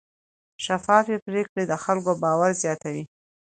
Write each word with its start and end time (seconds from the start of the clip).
شفافې 0.63 1.17
پریکړې 1.25 1.63
د 1.67 1.73
خلکو 1.83 2.11
باور 2.21 2.51
زیاتوي. 2.63 3.03